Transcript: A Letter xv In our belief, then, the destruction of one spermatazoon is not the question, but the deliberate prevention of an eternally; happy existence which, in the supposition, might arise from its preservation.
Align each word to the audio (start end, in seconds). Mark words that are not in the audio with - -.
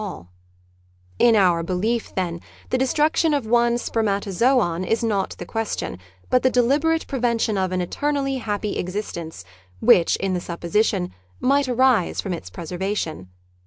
A 0.01 0.03
Letter 0.09 0.15
xv 0.15 0.27
In 1.19 1.35
our 1.35 1.61
belief, 1.61 2.15
then, 2.15 2.41
the 2.71 2.77
destruction 2.79 3.35
of 3.35 3.45
one 3.45 3.75
spermatazoon 3.75 4.83
is 4.83 5.03
not 5.03 5.35
the 5.37 5.45
question, 5.45 5.99
but 6.31 6.41
the 6.41 6.49
deliberate 6.49 7.05
prevention 7.05 7.55
of 7.55 7.71
an 7.71 7.81
eternally; 7.81 8.37
happy 8.37 8.79
existence 8.79 9.45
which, 9.79 10.15
in 10.15 10.33
the 10.33 10.41
supposition, 10.41 11.13
might 11.39 11.69
arise 11.69 12.19
from 12.19 12.33
its 12.33 12.49
preservation. 12.49 13.29